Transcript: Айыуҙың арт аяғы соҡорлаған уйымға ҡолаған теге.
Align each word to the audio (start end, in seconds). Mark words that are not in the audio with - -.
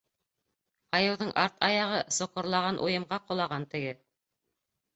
Айыуҙың 0.99 1.29
арт 1.41 1.61
аяғы 1.67 2.01
соҡорлаған 2.17 2.81
уйымға 2.89 3.23
ҡолаған 3.29 3.71
теге. 3.77 3.95